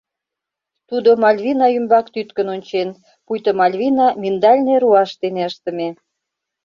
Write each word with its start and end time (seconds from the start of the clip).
Тудо 0.89 1.09
Мальвина 1.23 1.67
ӱмбак 1.77 2.05
тӱткын 2.13 2.47
ончен, 2.55 2.89
пуйто 3.25 3.49
Мальвина 3.59 4.07
миндальный 4.21 4.79
руаш 4.83 5.11
дене 5.23 5.41
ыштыме. 5.49 5.89